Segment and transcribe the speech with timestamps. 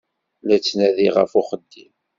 [0.47, 1.93] La ttnadiɣ ɣef uxeddim.